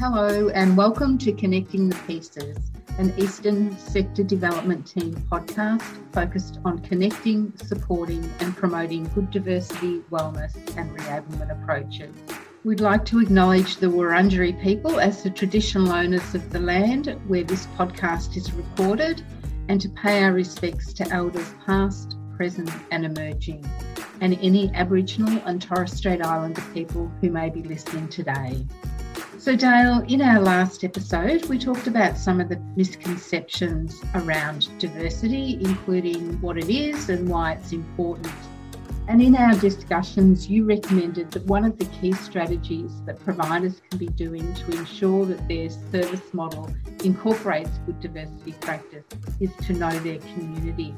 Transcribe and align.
Hello, 0.00 0.48
and 0.50 0.76
welcome 0.76 1.18
to 1.18 1.32
Connecting 1.32 1.88
the 1.88 1.96
Pieces, 2.06 2.56
an 2.98 3.12
Eastern 3.18 3.76
Sector 3.76 4.22
Development 4.22 4.86
Team 4.86 5.16
podcast 5.28 5.82
focused 6.12 6.60
on 6.64 6.78
connecting, 6.78 7.52
supporting, 7.56 8.22
and 8.38 8.56
promoting 8.56 9.10
good 9.12 9.32
diversity, 9.32 9.98
wellness, 10.12 10.54
and 10.76 10.96
reablement 10.96 11.50
approaches. 11.50 12.14
We'd 12.62 12.78
like 12.78 13.06
to 13.06 13.18
acknowledge 13.18 13.78
the 13.78 13.88
Wurundjeri 13.88 14.62
people 14.62 15.00
as 15.00 15.24
the 15.24 15.30
traditional 15.30 15.90
owners 15.90 16.32
of 16.32 16.48
the 16.50 16.60
land 16.60 17.20
where 17.26 17.42
this 17.42 17.66
podcast 17.76 18.36
is 18.36 18.52
recorded 18.52 19.24
and 19.68 19.80
to 19.80 19.88
pay 19.88 20.22
our 20.22 20.32
respects 20.32 20.92
to 20.92 21.08
elders 21.08 21.52
past, 21.66 22.14
present, 22.36 22.70
and 22.92 23.04
emerging, 23.04 23.68
and 24.20 24.38
any 24.42 24.72
Aboriginal 24.74 25.42
and 25.44 25.60
Torres 25.60 25.92
Strait 25.92 26.24
Islander 26.24 26.62
people 26.72 27.10
who 27.20 27.30
may 27.30 27.50
be 27.50 27.64
listening 27.64 28.06
today. 28.06 28.64
So, 29.38 29.54
Dale, 29.54 30.04
in 30.08 30.20
our 30.20 30.40
last 30.40 30.82
episode, 30.82 31.44
we 31.46 31.60
talked 31.60 31.86
about 31.86 32.18
some 32.18 32.40
of 32.40 32.48
the 32.48 32.56
misconceptions 32.74 34.02
around 34.16 34.68
diversity, 34.80 35.60
including 35.60 36.40
what 36.40 36.58
it 36.58 36.68
is 36.68 37.08
and 37.08 37.28
why 37.28 37.52
it's 37.52 37.70
important. 37.70 38.34
And 39.06 39.22
in 39.22 39.36
our 39.36 39.54
discussions, 39.54 40.50
you 40.50 40.64
recommended 40.64 41.30
that 41.30 41.46
one 41.46 41.64
of 41.64 41.78
the 41.78 41.84
key 41.84 42.14
strategies 42.14 42.90
that 43.06 43.20
providers 43.20 43.80
can 43.88 43.98
be 43.98 44.08
doing 44.08 44.52
to 44.54 44.72
ensure 44.72 45.24
that 45.26 45.46
their 45.46 45.70
service 45.70 46.34
model 46.34 46.68
incorporates 47.04 47.70
good 47.86 48.00
diversity 48.00 48.52
practice 48.60 49.04
is 49.38 49.54
to 49.66 49.72
know 49.72 49.96
their 50.00 50.18
community. 50.18 50.92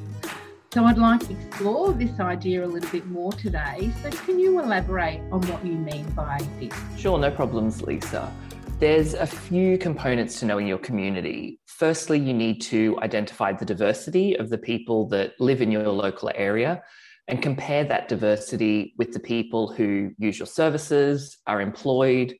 So 0.72 0.84
I'd 0.84 0.98
like 0.98 1.26
to 1.26 1.32
explore 1.32 1.92
this 1.92 2.20
idea 2.20 2.64
a 2.64 2.68
little 2.68 2.88
bit 2.90 3.04
more 3.06 3.32
today. 3.32 3.92
So 4.04 4.10
can 4.10 4.38
you 4.38 4.60
elaborate 4.60 5.20
on 5.32 5.40
what 5.48 5.66
you 5.66 5.72
mean 5.72 6.08
by 6.10 6.38
this? 6.60 6.72
Sure, 6.96 7.18
no 7.18 7.28
problems, 7.28 7.82
Lisa. 7.82 8.32
There's 8.78 9.14
a 9.14 9.26
few 9.26 9.78
components 9.78 10.38
to 10.38 10.46
knowing 10.46 10.68
your 10.68 10.78
community. 10.78 11.58
Firstly, 11.66 12.20
you 12.20 12.32
need 12.32 12.60
to 12.62 12.96
identify 13.02 13.52
the 13.52 13.64
diversity 13.64 14.36
of 14.36 14.48
the 14.48 14.58
people 14.58 15.08
that 15.08 15.32
live 15.40 15.60
in 15.60 15.72
your 15.72 15.88
local 15.88 16.30
area 16.36 16.84
and 17.26 17.42
compare 17.42 17.82
that 17.82 18.06
diversity 18.06 18.94
with 18.96 19.12
the 19.12 19.18
people 19.18 19.72
who 19.72 20.12
use 20.18 20.38
your 20.38 20.46
services, 20.46 21.38
are 21.48 21.60
employed, 21.60 22.36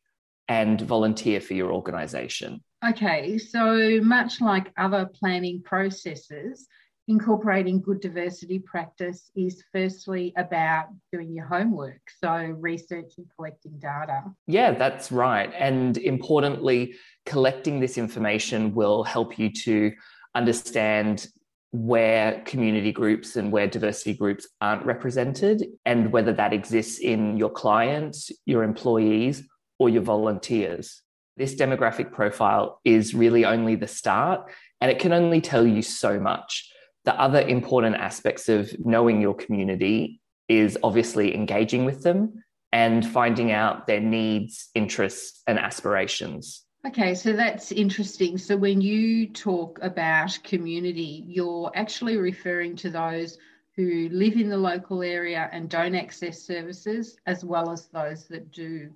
and 0.46 0.80
volunteer 0.82 1.40
for 1.40 1.54
your 1.54 1.72
organisation. 1.72 2.60
Okay, 2.88 3.38
so 3.38 4.00
much 4.02 4.40
like 4.40 4.72
other 4.78 5.10
planning 5.18 5.62
processes, 5.64 6.68
incorporating 7.08 7.80
good 7.80 8.00
diversity 8.00 8.58
practice 8.58 9.30
is 9.34 9.64
firstly 9.72 10.32
about 10.36 10.86
doing 11.12 11.34
your 11.34 11.46
homework, 11.46 12.00
so 12.22 12.34
research 12.58 13.12
and 13.18 13.26
collecting 13.36 13.78
data. 13.78 14.22
Yeah, 14.46 14.72
that's 14.72 15.10
right. 15.10 15.52
And 15.58 15.98
importantly, 15.98 16.94
collecting 17.26 17.80
this 17.80 17.98
information 17.98 18.74
will 18.74 19.02
help 19.02 19.38
you 19.38 19.50
to 19.64 19.92
understand 20.34 21.26
where 21.72 22.42
community 22.46 22.90
groups 22.92 23.36
and 23.36 23.52
where 23.52 23.66
diversity 23.66 24.14
groups 24.14 24.46
aren't 24.60 24.84
represented, 24.84 25.64
and 25.84 26.12
whether 26.12 26.32
that 26.32 26.52
exists 26.52 26.98
in 26.98 27.36
your 27.36 27.50
clients, 27.50 28.30
your 28.44 28.64
employees, 28.64 29.48
or 29.78 29.88
your 29.88 30.02
volunteers. 30.02 31.02
This 31.36 31.54
demographic 31.54 32.12
profile 32.12 32.80
is 32.84 33.14
really 33.14 33.44
only 33.44 33.76
the 33.76 33.86
start, 33.86 34.50
and 34.80 34.90
it 34.90 34.98
can 34.98 35.12
only 35.12 35.40
tell 35.40 35.66
you 35.66 35.80
so 35.80 36.18
much 36.20 36.68
the 37.04 37.18
other 37.20 37.40
important 37.40 37.96
aspects 37.96 38.48
of 38.48 38.74
knowing 38.84 39.20
your 39.20 39.34
community 39.34 40.20
is 40.48 40.76
obviously 40.82 41.34
engaging 41.34 41.84
with 41.84 42.02
them 42.02 42.42
and 42.72 43.06
finding 43.06 43.52
out 43.52 43.86
their 43.86 44.00
needs, 44.00 44.68
interests, 44.74 45.42
and 45.46 45.58
aspirations. 45.58 46.64
Okay, 46.86 47.14
so 47.14 47.32
that's 47.34 47.72
interesting. 47.72 48.38
So 48.38 48.56
when 48.56 48.80
you 48.80 49.28
talk 49.28 49.78
about 49.82 50.38
community, 50.44 51.24
you're 51.26 51.70
actually 51.74 52.16
referring 52.16 52.74
to 52.76 52.90
those 52.90 53.38
who 53.76 54.08
live 54.10 54.34
in 54.34 54.48
the 54.48 54.56
local 54.56 55.02
area 55.02 55.48
and 55.52 55.68
don't 55.68 55.94
access 55.94 56.42
services, 56.42 57.16
as 57.26 57.44
well 57.44 57.70
as 57.70 57.86
those 57.88 58.26
that 58.28 58.50
do. 58.50 58.90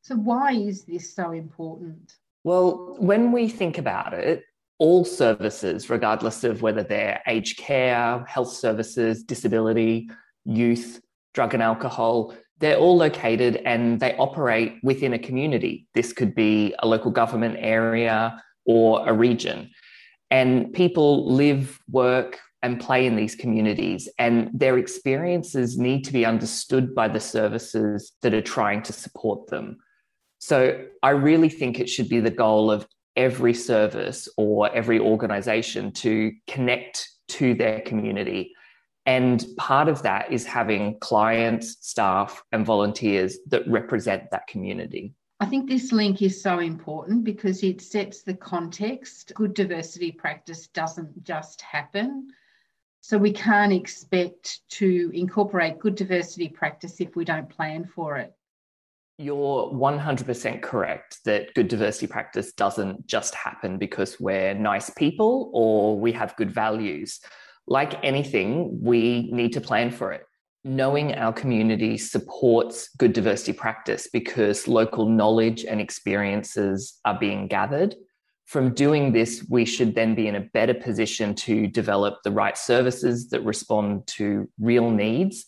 So, 0.00 0.16
why 0.16 0.52
is 0.52 0.84
this 0.84 1.14
so 1.14 1.32
important? 1.32 2.16
Well, 2.44 2.96
when 2.98 3.32
we 3.32 3.48
think 3.48 3.78
about 3.78 4.14
it, 4.14 4.44
all 4.78 5.04
services, 5.04 5.90
regardless 5.90 6.44
of 6.44 6.62
whether 6.62 6.82
they're 6.82 7.20
aged 7.26 7.58
care, 7.58 8.24
health 8.26 8.52
services, 8.52 9.22
disability, 9.22 10.10
youth, 10.44 11.00
drug 11.34 11.54
and 11.54 11.62
alcohol, 11.62 12.34
they're 12.58 12.78
all 12.78 12.96
located 12.96 13.56
and 13.64 14.00
they 14.00 14.16
operate 14.16 14.74
within 14.82 15.12
a 15.12 15.18
community. 15.18 15.86
This 15.94 16.12
could 16.12 16.34
be 16.34 16.74
a 16.80 16.86
local 16.86 17.10
government 17.10 17.56
area 17.58 18.42
or 18.66 19.08
a 19.08 19.12
region. 19.12 19.70
And 20.30 20.72
people 20.72 21.32
live, 21.32 21.78
work, 21.90 22.38
and 22.62 22.80
play 22.80 23.06
in 23.06 23.14
these 23.14 23.36
communities, 23.36 24.08
and 24.18 24.50
their 24.52 24.78
experiences 24.78 25.78
need 25.78 26.04
to 26.04 26.12
be 26.12 26.26
understood 26.26 26.94
by 26.94 27.06
the 27.06 27.20
services 27.20 28.12
that 28.22 28.34
are 28.34 28.42
trying 28.42 28.82
to 28.82 28.92
support 28.92 29.46
them. 29.46 29.78
So, 30.40 30.84
I 31.02 31.10
really 31.10 31.48
think 31.48 31.78
it 31.78 31.88
should 31.88 32.08
be 32.08 32.20
the 32.20 32.30
goal 32.30 32.70
of 32.70 32.86
every 33.18 33.52
service 33.52 34.28
or 34.38 34.72
every 34.72 34.98
organization 34.98 35.90
to 35.90 36.32
connect 36.46 37.10
to 37.28 37.52
their 37.52 37.80
community. 37.80 38.54
And 39.04 39.44
part 39.56 39.88
of 39.88 40.02
that 40.02 40.32
is 40.32 40.46
having 40.46 40.98
clients, 41.00 41.76
staff, 41.80 42.42
and 42.52 42.64
volunteers 42.64 43.38
that 43.48 43.68
represent 43.68 44.30
that 44.30 44.46
community. 44.46 45.14
I 45.40 45.46
think 45.46 45.68
this 45.68 45.92
link 45.92 46.22
is 46.22 46.42
so 46.42 46.60
important 46.60 47.24
because 47.24 47.62
it 47.62 47.80
sets 47.80 48.22
the 48.22 48.34
context. 48.34 49.32
Good 49.34 49.54
diversity 49.54 50.12
practice 50.12 50.68
doesn't 50.68 51.24
just 51.24 51.60
happen. 51.60 52.28
So 53.00 53.18
we 53.18 53.32
can't 53.32 53.72
expect 53.72 54.60
to 54.70 55.10
incorporate 55.14 55.78
good 55.78 55.94
diversity 55.94 56.48
practice 56.48 57.00
if 57.00 57.16
we 57.16 57.24
don't 57.24 57.48
plan 57.48 57.84
for 57.84 58.16
it. 58.18 58.32
You're 59.20 59.72
100% 59.72 60.62
correct 60.62 61.18
that 61.24 61.52
good 61.54 61.66
diversity 61.66 62.06
practice 62.06 62.52
doesn't 62.52 63.04
just 63.08 63.34
happen 63.34 63.76
because 63.76 64.20
we're 64.20 64.54
nice 64.54 64.90
people 64.90 65.50
or 65.52 65.98
we 65.98 66.12
have 66.12 66.36
good 66.36 66.52
values. 66.52 67.18
Like 67.66 68.02
anything, 68.04 68.78
we 68.80 69.28
need 69.32 69.52
to 69.54 69.60
plan 69.60 69.90
for 69.90 70.12
it. 70.12 70.22
Knowing 70.62 71.16
our 71.16 71.32
community 71.32 71.98
supports 71.98 72.90
good 72.96 73.12
diversity 73.12 73.52
practice 73.52 74.08
because 74.12 74.68
local 74.68 75.08
knowledge 75.08 75.64
and 75.64 75.80
experiences 75.80 77.00
are 77.04 77.18
being 77.18 77.48
gathered. 77.48 77.96
From 78.46 78.72
doing 78.72 79.10
this, 79.10 79.44
we 79.50 79.64
should 79.64 79.96
then 79.96 80.14
be 80.14 80.28
in 80.28 80.36
a 80.36 80.48
better 80.54 80.74
position 80.74 81.34
to 81.34 81.66
develop 81.66 82.18
the 82.22 82.30
right 82.30 82.56
services 82.56 83.30
that 83.30 83.44
respond 83.44 84.06
to 84.18 84.48
real 84.60 84.92
needs 84.92 85.44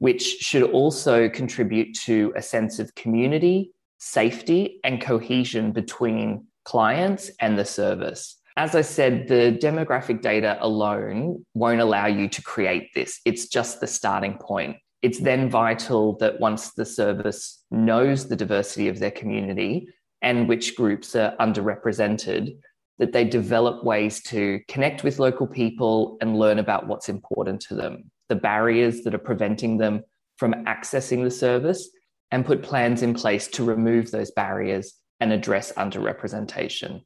which 0.00 0.22
should 0.40 0.62
also 0.62 1.28
contribute 1.28 1.94
to 1.94 2.32
a 2.34 2.42
sense 2.42 2.78
of 2.78 2.94
community, 2.94 3.70
safety, 3.98 4.80
and 4.82 5.00
cohesion 5.00 5.72
between 5.72 6.46
clients 6.64 7.30
and 7.38 7.58
the 7.58 7.64
service. 7.64 8.38
As 8.56 8.74
I 8.74 8.80
said, 8.80 9.28
the 9.28 9.58
demographic 9.62 10.22
data 10.22 10.56
alone 10.60 11.44
won't 11.54 11.82
allow 11.82 12.06
you 12.06 12.28
to 12.30 12.42
create 12.42 12.88
this. 12.94 13.20
It's 13.26 13.48
just 13.48 13.80
the 13.80 13.86
starting 13.86 14.38
point. 14.38 14.76
It's 15.02 15.20
then 15.20 15.50
vital 15.50 16.16
that 16.16 16.40
once 16.40 16.72
the 16.72 16.86
service 16.86 17.62
knows 17.70 18.26
the 18.26 18.36
diversity 18.36 18.88
of 18.88 18.98
their 18.98 19.10
community 19.10 19.86
and 20.22 20.48
which 20.48 20.76
groups 20.76 21.14
are 21.14 21.36
underrepresented, 21.38 22.56
that 22.98 23.12
they 23.12 23.24
develop 23.24 23.84
ways 23.84 24.22
to 24.24 24.60
connect 24.66 25.04
with 25.04 25.18
local 25.18 25.46
people 25.46 26.16
and 26.22 26.38
learn 26.38 26.58
about 26.58 26.86
what's 26.86 27.10
important 27.10 27.60
to 27.62 27.74
them 27.74 28.10
the 28.30 28.36
barriers 28.36 29.02
that 29.02 29.14
are 29.14 29.18
preventing 29.18 29.76
them 29.76 30.02
from 30.38 30.54
accessing 30.64 31.22
the 31.22 31.30
service 31.30 31.90
and 32.30 32.46
put 32.46 32.62
plans 32.62 33.02
in 33.02 33.12
place 33.12 33.48
to 33.48 33.64
remove 33.64 34.10
those 34.10 34.30
barriers 34.30 34.94
and 35.20 35.32
address 35.32 35.72
underrepresentation. 35.72 37.02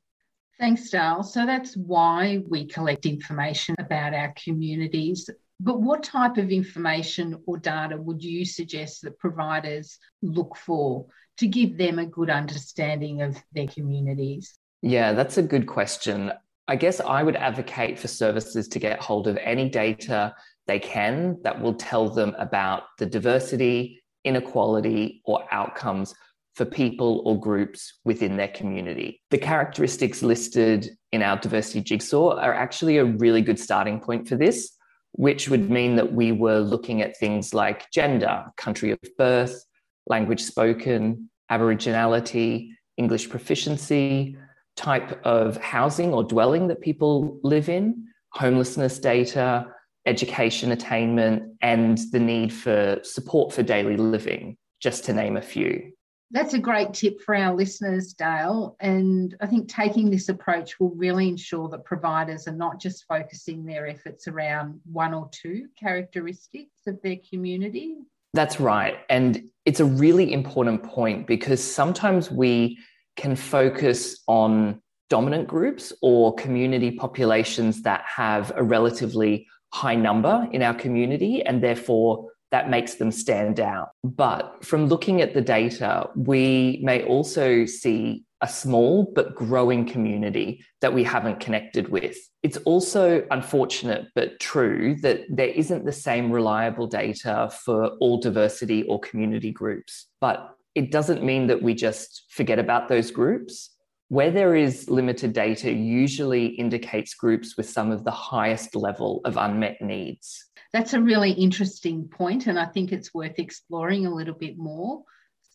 Thanks, 0.60 0.88
Dale. 0.90 1.24
So 1.24 1.44
that's 1.44 1.76
why 1.76 2.42
we 2.48 2.66
collect 2.66 3.06
information 3.06 3.74
about 3.80 4.14
our 4.14 4.32
communities. 4.42 5.28
But 5.58 5.80
what 5.80 6.04
type 6.04 6.36
of 6.36 6.50
information 6.50 7.42
or 7.46 7.58
data 7.58 7.96
would 7.96 8.22
you 8.22 8.44
suggest 8.44 9.02
that 9.02 9.18
providers 9.18 9.98
look 10.22 10.56
for 10.56 11.06
to 11.38 11.48
give 11.48 11.76
them 11.76 11.98
a 11.98 12.06
good 12.06 12.30
understanding 12.30 13.22
of 13.22 13.36
their 13.52 13.66
communities? 13.66 14.56
Yeah, 14.82 15.12
that's 15.12 15.38
a 15.38 15.42
good 15.42 15.66
question. 15.66 16.32
I 16.68 16.76
guess 16.76 17.00
I 17.00 17.22
would 17.22 17.36
advocate 17.36 17.98
for 17.98 18.08
services 18.08 18.68
to 18.68 18.78
get 18.78 19.00
hold 19.00 19.26
of 19.26 19.36
any 19.38 19.68
data 19.68 20.34
they 20.66 20.78
can 20.78 21.38
that 21.42 21.60
will 21.60 21.74
tell 21.74 22.08
them 22.08 22.34
about 22.38 22.84
the 22.98 23.06
diversity, 23.06 24.02
inequality, 24.24 25.22
or 25.24 25.44
outcomes 25.50 26.14
for 26.54 26.64
people 26.64 27.22
or 27.24 27.38
groups 27.38 27.94
within 28.04 28.36
their 28.36 28.48
community. 28.48 29.20
The 29.30 29.38
characteristics 29.38 30.22
listed 30.22 30.90
in 31.12 31.22
our 31.22 31.36
diversity 31.36 31.80
jigsaw 31.80 32.38
are 32.38 32.54
actually 32.54 32.98
a 32.98 33.04
really 33.04 33.42
good 33.42 33.58
starting 33.58 34.00
point 34.00 34.28
for 34.28 34.36
this, 34.36 34.70
which 35.12 35.48
would 35.48 35.68
mean 35.68 35.96
that 35.96 36.12
we 36.12 36.32
were 36.32 36.60
looking 36.60 37.02
at 37.02 37.16
things 37.16 37.52
like 37.52 37.90
gender, 37.90 38.44
country 38.56 38.92
of 38.92 39.00
birth, 39.18 39.64
language 40.06 40.42
spoken, 40.42 41.28
Aboriginality, 41.50 42.70
English 42.96 43.28
proficiency, 43.28 44.36
type 44.76 45.20
of 45.24 45.56
housing 45.58 46.12
or 46.12 46.24
dwelling 46.24 46.68
that 46.68 46.80
people 46.80 47.38
live 47.42 47.68
in, 47.68 48.06
homelessness 48.30 48.98
data, 48.98 49.66
education 50.06 50.72
attainment, 50.72 51.54
and 51.62 51.98
the 52.12 52.20
need 52.20 52.52
for 52.52 52.98
support 53.02 53.52
for 53.52 53.62
daily 53.62 53.96
living, 53.96 54.56
just 54.80 55.04
to 55.04 55.12
name 55.12 55.36
a 55.36 55.42
few. 55.42 55.92
That's 56.30 56.54
a 56.54 56.58
great 56.58 56.92
tip 56.92 57.20
for 57.20 57.34
our 57.36 57.54
listeners, 57.54 58.12
Dale. 58.12 58.76
And 58.80 59.36
I 59.40 59.46
think 59.46 59.68
taking 59.68 60.10
this 60.10 60.28
approach 60.28 60.80
will 60.80 60.90
really 60.96 61.28
ensure 61.28 61.68
that 61.68 61.84
providers 61.84 62.48
are 62.48 62.56
not 62.56 62.80
just 62.80 63.04
focusing 63.06 63.64
their 63.64 63.86
efforts 63.86 64.26
around 64.26 64.80
one 64.90 65.14
or 65.14 65.28
two 65.30 65.68
characteristics 65.78 66.80
of 66.88 67.00
their 67.02 67.18
community. 67.30 67.96
That's 68.32 68.58
right. 68.58 68.98
And 69.08 69.44
it's 69.64 69.78
a 69.78 69.84
really 69.84 70.32
important 70.32 70.82
point 70.82 71.28
because 71.28 71.62
sometimes 71.62 72.32
we 72.32 72.78
can 73.16 73.36
focus 73.36 74.20
on 74.26 74.82
dominant 75.10 75.46
groups 75.46 75.92
or 76.02 76.34
community 76.34 76.90
populations 76.90 77.82
that 77.82 78.02
have 78.06 78.50
a 78.56 78.64
relatively 78.64 79.46
high 79.74 79.96
number 79.96 80.48
in 80.52 80.62
our 80.62 80.72
community 80.72 81.42
and 81.42 81.60
therefore 81.60 82.30
that 82.52 82.70
makes 82.70 82.94
them 82.94 83.10
stand 83.10 83.58
out. 83.58 83.90
But 84.04 84.64
from 84.64 84.86
looking 84.86 85.20
at 85.20 85.34
the 85.34 85.40
data, 85.40 86.08
we 86.14 86.80
may 86.84 87.02
also 87.02 87.64
see 87.64 88.22
a 88.40 88.46
small 88.46 89.10
but 89.16 89.34
growing 89.34 89.84
community 89.84 90.64
that 90.80 90.94
we 90.94 91.02
haven't 91.02 91.40
connected 91.40 91.88
with. 91.88 92.16
It's 92.44 92.58
also 92.58 93.26
unfortunate 93.32 94.06
but 94.14 94.38
true 94.38 94.94
that 95.02 95.22
there 95.28 95.48
isn't 95.48 95.84
the 95.84 95.92
same 96.08 96.30
reliable 96.30 96.86
data 96.86 97.50
for 97.64 97.88
all 97.98 98.20
diversity 98.20 98.84
or 98.84 99.00
community 99.00 99.50
groups. 99.50 100.06
But 100.20 100.54
it 100.76 100.92
doesn't 100.92 101.24
mean 101.24 101.48
that 101.48 101.62
we 101.62 101.74
just 101.74 102.26
forget 102.28 102.60
about 102.60 102.86
those 102.88 103.10
groups. 103.10 103.70
Where 104.08 104.30
there 104.30 104.54
is 104.54 104.90
limited 104.90 105.32
data, 105.32 105.72
usually 105.72 106.46
indicates 106.46 107.14
groups 107.14 107.56
with 107.56 107.68
some 107.68 107.90
of 107.90 108.04
the 108.04 108.10
highest 108.10 108.76
level 108.76 109.20
of 109.24 109.36
unmet 109.36 109.80
needs. 109.80 110.44
That's 110.72 110.92
a 110.92 111.00
really 111.00 111.32
interesting 111.32 112.08
point, 112.08 112.46
and 112.46 112.58
I 112.58 112.66
think 112.66 112.92
it's 112.92 113.14
worth 113.14 113.38
exploring 113.38 114.06
a 114.06 114.14
little 114.14 114.34
bit 114.34 114.58
more. 114.58 115.02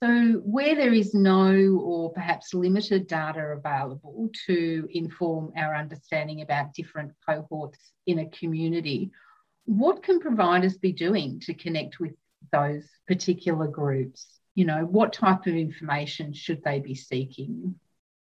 So, 0.01 0.41
where 0.45 0.75
there 0.75 0.93
is 0.93 1.13
no 1.13 1.77
or 1.83 2.13
perhaps 2.13 2.53
limited 2.53 3.05
data 3.07 3.41
available 3.41 4.29
to 4.47 4.87
inform 4.91 5.51
our 5.57 5.75
understanding 5.75 6.41
about 6.41 6.73
different 6.73 7.11
cohorts 7.27 7.91
in 8.07 8.19
a 8.19 8.29
community, 8.29 9.11
what 9.65 10.01
can 10.01 10.21
providers 10.21 10.77
be 10.77 10.93
doing 10.93 11.41
to 11.41 11.53
connect 11.53 11.99
with 11.99 12.13
those 12.51 12.87
particular 13.07 13.67
groups? 13.67 14.39
You 14.55 14.65
know, 14.65 14.85
what 14.85 15.11
type 15.11 15.47
of 15.47 15.53
information 15.53 16.33
should 16.33 16.63
they 16.63 16.79
be 16.79 16.95
seeking? 16.95 17.75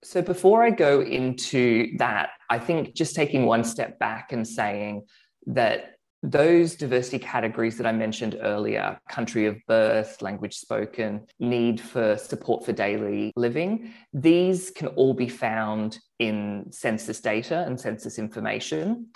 So, 0.03 0.21
before 0.21 0.63
I 0.63 0.69
go 0.69 1.01
into 1.01 1.97
that, 1.97 2.29
I 2.49 2.59
think 2.59 2.93
just 2.93 3.15
taking 3.15 3.45
one 3.45 3.63
step 3.63 3.97
back 3.99 4.31
and 4.31 4.47
saying 4.47 5.03
that 5.47 5.97
those 6.23 6.75
diversity 6.75 7.19
categories 7.19 7.77
that 7.77 7.85
I 7.85 7.91
mentioned 7.91 8.37
earlier 8.41 8.99
country 9.09 9.45
of 9.45 9.57
birth, 9.67 10.21
language 10.21 10.55
spoken, 10.55 11.25
need 11.39 11.79
for 11.79 12.17
support 12.17 12.65
for 12.65 12.73
daily 12.73 13.31
living 13.35 13.93
these 14.13 14.71
can 14.71 14.87
all 14.87 15.13
be 15.13 15.29
found 15.29 15.99
in 16.19 16.65
census 16.71 17.21
data 17.21 17.63
and 17.67 17.79
census 17.79 18.17
information. 18.17 19.07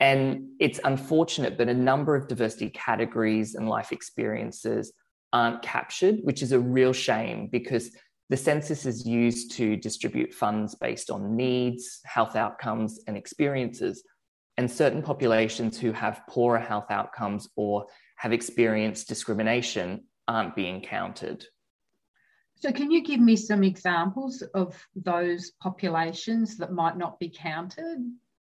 And 0.00 0.48
it's 0.58 0.80
unfortunate, 0.82 1.56
but 1.56 1.68
a 1.68 1.74
number 1.74 2.16
of 2.16 2.26
diversity 2.26 2.70
categories 2.70 3.54
and 3.54 3.68
life 3.68 3.92
experiences 3.92 4.92
aren't 5.32 5.62
captured, 5.62 6.16
which 6.22 6.42
is 6.42 6.52
a 6.52 6.58
real 6.58 6.92
shame 6.92 7.48
because 7.52 7.90
the 8.30 8.36
census 8.36 8.86
is 8.86 9.04
used 9.04 9.50
to 9.52 9.76
distribute 9.76 10.32
funds 10.32 10.76
based 10.76 11.10
on 11.10 11.36
needs, 11.36 12.00
health 12.04 12.36
outcomes, 12.36 13.00
and 13.06 13.16
experiences 13.16 14.04
and 14.56 14.70
certain 14.70 15.02
populations 15.02 15.78
who 15.78 15.90
have 15.90 16.22
poorer 16.28 16.58
health 16.58 16.90
outcomes 16.90 17.48
or 17.56 17.86
have 18.16 18.32
experienced 18.32 19.08
discrimination 19.08 20.04
aren't 20.28 20.54
being 20.54 20.80
counted. 20.80 21.44
So, 22.56 22.70
can 22.70 22.90
you 22.90 23.02
give 23.02 23.20
me 23.20 23.36
some 23.36 23.64
examples 23.64 24.42
of 24.54 24.80
those 24.94 25.52
populations 25.62 26.58
that 26.58 26.72
might 26.72 26.98
not 26.98 27.18
be 27.18 27.30
counted? 27.34 27.98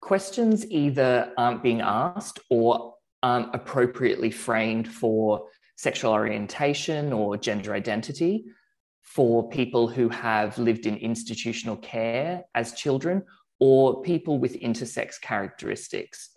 Questions 0.02 0.66
either 0.72 1.34
aren't 1.38 1.62
being 1.62 1.82
asked 1.82 2.40
or 2.50 2.96
aren't 3.22 3.54
appropriately 3.54 4.32
framed 4.32 4.88
for 4.88 5.50
sexual 5.76 6.14
orientation 6.14 7.12
or 7.12 7.36
gender 7.36 7.74
identity, 7.74 8.46
for 9.08 9.48
people 9.50 9.88
who 9.88 10.10
have 10.10 10.58
lived 10.58 10.86
in 10.86 10.98
institutional 10.98 11.78
care 11.78 12.44
as 12.54 12.74
children 12.74 13.24
or 13.60 14.02
people 14.02 14.38
with 14.38 14.60
intersex 14.60 15.20
characteristics. 15.20 16.30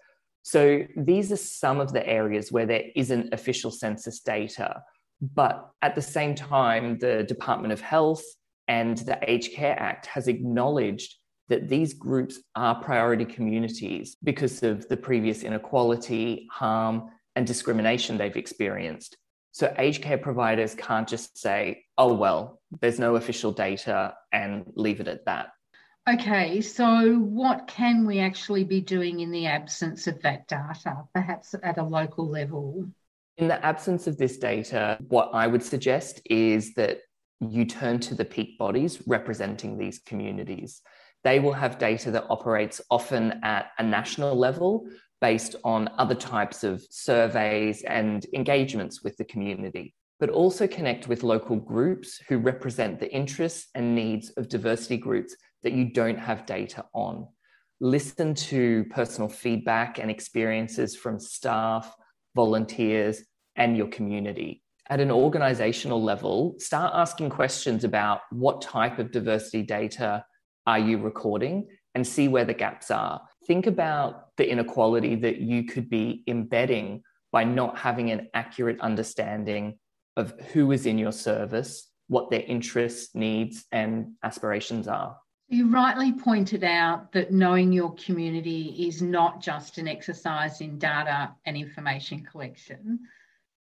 So 0.43 0.84
these 0.96 1.32
are 1.32 1.37
some 1.37 1.81
of 1.81 1.93
the 1.93 2.06
areas 2.08 2.50
where 2.50 2.67
there 2.67 2.84
isn't 2.94 3.34
official 3.34 3.70
census 3.70 4.20
data. 4.20 4.82
But 5.20 5.69
at 5.82 5.94
the 5.94 6.02
same 6.02 6.34
time, 6.34 6.99
the 6.99 7.25
Department 7.25 7.72
of 7.72 7.81
Health 7.81 8.22
and 8.69 8.96
the 8.99 9.19
Aged 9.28 9.52
Care 9.52 9.78
Act 9.78 10.06
has 10.06 10.28
acknowledged 10.28 11.17
that 11.49 11.69
these 11.69 11.93
groups 11.93 12.38
are 12.55 12.82
priority 12.82 13.25
communities 13.25 14.17
because 14.22 14.62
of 14.62 14.88
the 14.88 14.96
previous 14.96 15.43
inequality, 15.43 16.46
harm, 16.52 17.11
and 17.34 17.46
discrimination 17.46 18.17
they've 18.17 18.37
experienced. 18.37 19.17
So 19.52 19.75
aged 19.79 20.02
care 20.02 20.19
providers 20.19 20.75
can't 20.75 21.08
just 21.08 21.37
say, 21.38 21.85
oh, 21.99 22.14
well, 22.14 22.61
there's 22.81 22.99
no 22.99 23.17
official 23.17 23.52
data 23.52 24.14
and 24.32 24.64
leave 24.75 25.00
it 25.00 25.08
at 25.08 25.25
that. 25.26 25.49
Okay, 26.08 26.61
so 26.61 27.17
what 27.19 27.67
can 27.67 28.06
we 28.06 28.20
actually 28.20 28.64
be 28.64 28.81
doing 28.81 29.20
in 29.20 29.31
the 29.31 29.47
absence 29.47 30.06
of 30.06 30.20
that 30.23 30.49
data, 30.49 31.05
perhaps 31.14 31.55
at 31.62 31.79
a 31.79 31.85
local 31.85 32.29
level? 32.29 32.88
In 33.37 33.49
the 33.49 33.64
absence 33.64 34.06
of 34.06 34.17
this 34.17 34.38
data, 34.38 34.99
what 35.08 35.31
I 35.35 35.47
would 35.47 35.62
suggest 35.62 36.20
is 36.25 36.75
that 36.75 37.00
you 37.41 37.64
turn 37.64 38.00
to 38.00 38.14
the 38.14 38.25
peak 38.25 38.58
bodies 38.58 39.03
representing 39.06 39.76
these 39.76 39.99
communities. 39.99 40.82
They 41.23 41.38
will 41.38 41.53
have 41.53 41.79
data 41.79 42.11
that 42.12 42.26
operates 42.31 42.81
often 42.91 43.41
at 43.43 43.70
a 43.79 43.82
national 43.82 44.37
level 44.37 44.87
based 45.20 45.56
on 45.64 45.90
other 45.99 46.14
types 46.14 46.64
of 46.64 46.82
surveys 46.90 47.82
and 47.82 48.26
engagements 48.34 49.02
with 49.02 49.17
the 49.17 49.25
community, 49.25 49.94
but 50.19 50.31
also 50.31 50.67
connect 50.67 51.08
with 51.08 51.22
local 51.22 51.56
groups 51.56 52.20
who 52.28 52.38
represent 52.38 52.99
the 52.99 53.12
interests 53.12 53.69
and 53.75 53.94
needs 53.94 54.31
of 54.31 54.49
diversity 54.49 54.96
groups 54.96 55.36
that 55.62 55.72
you 55.72 55.93
don't 55.93 56.19
have 56.19 56.46
data 56.46 56.84
on. 56.94 57.27
Listen 57.81 58.34
to 58.34 58.84
personal 58.91 59.29
feedback 59.29 59.98
and 59.98 60.10
experiences 60.10 60.96
from 60.96 61.19
staff, 61.19 61.94
volunteers, 62.34 63.22
and 63.56 63.77
your 63.77 63.89
community. 63.89 64.62
At 64.89 65.00
an 65.00 65.10
organizational 65.10 66.03
level, 66.03 66.56
start 66.58 66.93
asking 66.94 67.31
questions 67.31 67.84
about 67.84 68.20
what 68.31 68.60
type 68.60 68.98
of 68.98 69.12
diversity 69.12 69.62
data 69.62 70.24
are 70.67 70.79
you 70.79 70.98
recording 70.98 71.69
and 71.94 72.06
see 72.06 72.29
where 72.29 72.44
the 72.44 72.55
gaps 72.55 72.91
are. 72.91 73.20
Think 73.47 73.67
about 73.67 74.37
the 74.37 74.51
inequality 74.51 75.17
that 75.17 75.39
you 75.39 75.65
could 75.65 75.89
be 75.89 76.23
embedding 76.27 77.03
by 77.32 77.44
not 77.44 77.79
having 77.79 78.11
an 78.11 78.29
accurate 78.35 78.81
understanding 78.81 79.79
of 80.17 80.39
who 80.53 80.73
is 80.73 80.87
in 80.87 80.99
your 80.99 81.13
service, 81.13 81.89
what 82.09 82.31
their 82.31 82.43
interests, 82.43 83.15
needs, 83.15 83.65
and 83.73 84.13
aspirations 84.23 84.89
are. 84.89 85.17
You 85.49 85.69
rightly 85.70 86.13
pointed 86.13 86.63
out 86.63 87.13
that 87.13 87.32
knowing 87.32 87.73
your 87.73 87.94
community 87.94 88.87
is 88.87 89.03
not 89.03 89.41
just 89.41 89.79
an 89.79 89.89
exercise 89.89 90.61
in 90.61 90.79
data 90.79 91.32
and 91.44 91.56
information 91.56 92.25
collection. 92.25 93.01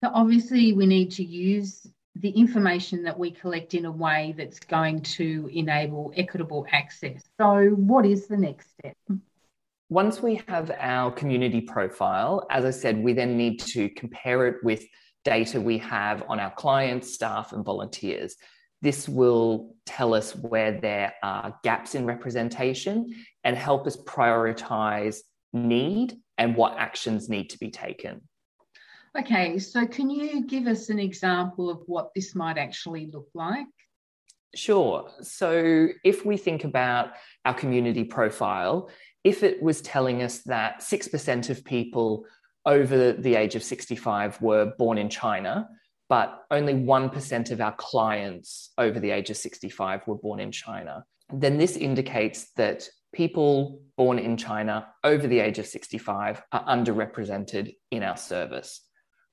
So, 0.03 0.11
obviously, 0.13 0.73
we 0.73 0.85
need 0.85 1.11
to 1.13 1.23
use 1.23 1.87
the 2.15 2.29
information 2.29 3.03
that 3.03 3.17
we 3.17 3.31
collect 3.31 3.73
in 3.73 3.85
a 3.85 3.91
way 3.91 4.35
that's 4.37 4.59
going 4.59 5.01
to 5.01 5.49
enable 5.51 6.13
equitable 6.15 6.67
access. 6.71 7.23
So, 7.39 7.69
what 7.69 8.05
is 8.05 8.27
the 8.27 8.37
next 8.37 8.67
step? 8.71 8.95
Once 9.91 10.21
we 10.21 10.39
have 10.47 10.71
our 10.79 11.11
community 11.11 11.59
profile, 11.59 12.45
as 12.51 12.63
I 12.63 12.69
said, 12.69 13.03
we 13.03 13.13
then 13.13 13.35
need 13.35 13.59
to 13.59 13.89
compare 13.89 14.45
it 14.45 14.57
with 14.63 14.85
data 15.25 15.59
we 15.59 15.79
have 15.79 16.23
on 16.29 16.39
our 16.39 16.51
clients, 16.51 17.11
staff, 17.11 17.53
and 17.53 17.65
volunteers. 17.65 18.35
This 18.83 19.09
will 19.09 19.75
tell 19.87 20.13
us 20.13 20.35
where 20.35 20.79
there 20.79 21.15
are 21.23 21.57
gaps 21.63 21.95
in 21.95 22.05
representation 22.05 23.15
and 23.43 23.57
help 23.57 23.87
us 23.87 23.97
prioritize 23.97 25.17
need 25.53 26.15
and 26.37 26.55
what 26.55 26.77
actions 26.77 27.27
need 27.27 27.49
to 27.49 27.57
be 27.57 27.71
taken. 27.71 28.21
Okay, 29.17 29.57
so 29.57 29.87
can 29.87 30.11
you 30.11 30.45
give 30.45 30.67
us 30.67 30.89
an 30.89 30.99
example 30.99 31.67
of 31.67 31.81
what 31.87 32.09
this 32.13 32.35
might 32.35 32.59
actually 32.59 33.09
look 33.11 33.27
like? 33.33 33.65
Sure. 34.55 35.11
So, 35.21 35.89
if 36.03 36.25
we 36.25 36.35
think 36.35 36.63
about 36.63 37.09
our 37.45 37.53
community 37.53 38.03
profile, 38.03 38.89
if 39.23 39.43
it 39.43 39.61
was 39.61 39.81
telling 39.81 40.23
us 40.23 40.39
that 40.43 40.81
6% 40.81 41.49
of 41.49 41.63
people 41.63 42.25
over 42.65 43.13
the 43.13 43.35
age 43.35 43.55
of 43.55 43.63
65 43.63 44.41
were 44.41 44.73
born 44.77 44.97
in 44.97 45.09
China, 45.09 45.67
but 46.07 46.43
only 46.51 46.73
1% 46.73 47.51
of 47.51 47.61
our 47.61 47.75
clients 47.75 48.71
over 48.77 48.99
the 48.99 49.11
age 49.11 49.29
of 49.29 49.37
65 49.37 50.07
were 50.07 50.15
born 50.15 50.39
in 50.39 50.51
China. 50.51 51.03
Then 51.31 51.57
this 51.57 51.77
indicates 51.77 52.51
that 52.55 52.87
people 53.13 53.81
born 53.97 54.19
in 54.19 54.37
China 54.37 54.87
over 55.03 55.27
the 55.27 55.39
age 55.39 55.59
of 55.59 55.67
65 55.67 56.41
are 56.51 56.65
underrepresented 56.65 57.75
in 57.91 58.03
our 58.03 58.17
service. 58.17 58.81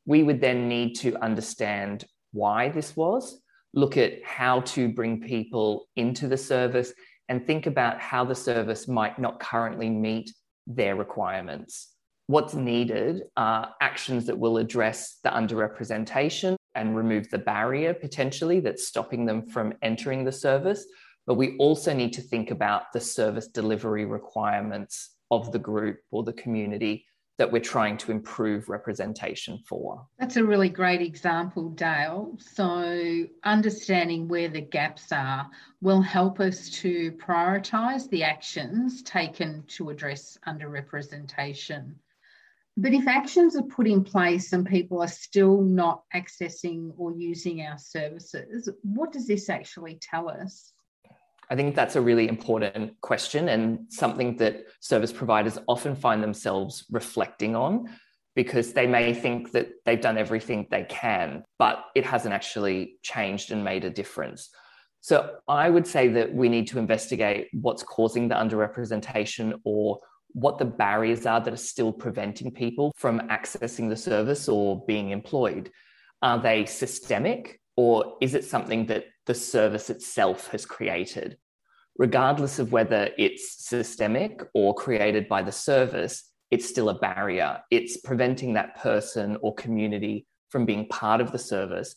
We 0.04 0.22
would 0.22 0.40
then 0.40 0.68
need 0.68 0.94
to 0.96 1.16
understand 1.22 2.04
why 2.32 2.68
this 2.68 2.94
was, 2.96 3.40
look 3.74 3.96
at 3.96 4.24
how 4.24 4.60
to 4.60 4.88
bring 4.88 5.20
people 5.20 5.88
into 5.96 6.28
the 6.28 6.36
service, 6.36 6.92
and 7.28 7.46
think 7.46 7.66
about 7.66 8.00
how 8.00 8.24
the 8.24 8.34
service 8.34 8.86
might 8.88 9.18
not 9.18 9.40
currently 9.40 9.90
meet 9.90 10.32
their 10.66 10.96
requirements. 10.96 11.92
What's 12.28 12.54
needed 12.54 13.22
are 13.36 13.74
actions 13.80 14.26
that 14.26 14.38
will 14.38 14.58
address 14.58 15.18
the 15.22 15.30
underrepresentation 15.30 16.56
and 16.74 16.96
remove 16.96 17.30
the 17.30 17.38
barrier 17.38 17.94
potentially 17.94 18.60
that's 18.60 18.86
stopping 18.86 19.26
them 19.26 19.46
from 19.46 19.74
entering 19.82 20.24
the 20.24 20.32
service. 20.32 20.84
But 21.26 21.34
we 21.34 21.56
also 21.58 21.92
need 21.92 22.12
to 22.14 22.20
think 22.22 22.50
about 22.50 22.92
the 22.92 23.00
service 23.00 23.48
delivery 23.48 24.04
requirements 24.04 25.14
of 25.30 25.52
the 25.52 25.58
group 25.58 25.98
or 26.10 26.24
the 26.24 26.32
community 26.32 27.04
that 27.38 27.52
we're 27.52 27.60
trying 27.60 27.98
to 27.98 28.12
improve 28.12 28.68
representation 28.68 29.58
for. 29.68 30.06
That's 30.18 30.36
a 30.36 30.44
really 30.44 30.70
great 30.70 31.02
example, 31.02 31.70
Dale. 31.70 32.36
So, 32.38 33.24
understanding 33.44 34.26
where 34.26 34.48
the 34.48 34.62
gaps 34.62 35.12
are 35.12 35.48
will 35.82 36.00
help 36.00 36.40
us 36.40 36.70
to 36.70 37.12
prioritise 37.12 38.08
the 38.08 38.24
actions 38.24 39.02
taken 39.02 39.64
to 39.68 39.90
address 39.90 40.38
underrepresentation. 40.46 41.94
But 42.78 42.92
if 42.92 43.08
actions 43.08 43.56
are 43.56 43.62
put 43.62 43.86
in 43.86 44.04
place 44.04 44.52
and 44.52 44.66
people 44.66 45.02
are 45.02 45.08
still 45.08 45.62
not 45.62 46.02
accessing 46.14 46.92
or 46.98 47.12
using 47.16 47.62
our 47.62 47.78
services, 47.78 48.68
what 48.82 49.12
does 49.12 49.26
this 49.26 49.48
actually 49.48 49.98
tell 50.00 50.28
us? 50.28 50.72
I 51.48 51.54
think 51.54 51.74
that's 51.74 51.96
a 51.96 52.00
really 52.00 52.28
important 52.28 53.00
question 53.00 53.48
and 53.48 53.86
something 53.88 54.36
that 54.38 54.64
service 54.80 55.12
providers 55.12 55.58
often 55.68 55.94
find 55.94 56.22
themselves 56.22 56.84
reflecting 56.90 57.54
on 57.54 57.88
because 58.34 58.72
they 58.72 58.86
may 58.86 59.14
think 59.14 59.52
that 59.52 59.68
they've 59.84 60.00
done 60.00 60.18
everything 60.18 60.66
they 60.70 60.84
can, 60.84 61.44
but 61.58 61.84
it 61.94 62.04
hasn't 62.04 62.34
actually 62.34 62.98
changed 63.02 63.50
and 63.50 63.64
made 63.64 63.84
a 63.84 63.90
difference. 63.90 64.50
So 65.00 65.36
I 65.46 65.70
would 65.70 65.86
say 65.86 66.08
that 66.08 66.34
we 66.34 66.48
need 66.48 66.66
to 66.68 66.78
investigate 66.78 67.48
what's 67.52 67.82
causing 67.82 68.28
the 68.28 68.34
underrepresentation 68.34 69.60
or 69.64 70.00
what 70.32 70.58
the 70.58 70.64
barriers 70.64 71.24
are 71.24 71.40
that 71.40 71.54
are 71.54 71.56
still 71.56 71.92
preventing 71.92 72.50
people 72.50 72.92
from 72.96 73.20
accessing 73.28 73.88
the 73.88 73.96
service 73.96 74.48
or 74.48 74.84
being 74.84 75.10
employed. 75.10 75.70
Are 76.22 76.40
they 76.40 76.66
systemic 76.66 77.60
or 77.76 78.16
is 78.20 78.34
it 78.34 78.44
something 78.44 78.86
that 78.86 79.04
the 79.26 79.34
service 79.34 79.90
itself 79.90 80.48
has 80.48 80.64
created? 80.64 81.36
Regardless 81.98 82.58
of 82.58 82.72
whether 82.72 83.10
it's 83.18 83.64
systemic 83.66 84.42
or 84.54 84.74
created 84.74 85.28
by 85.28 85.42
the 85.42 85.52
service, 85.52 86.30
it's 86.50 86.68
still 86.68 86.88
a 86.90 86.98
barrier. 86.98 87.60
It's 87.70 87.96
preventing 87.96 88.54
that 88.54 88.76
person 88.76 89.36
or 89.40 89.54
community 89.54 90.26
from 90.50 90.64
being 90.64 90.88
part 90.88 91.20
of 91.20 91.32
the 91.32 91.38
service. 91.38 91.96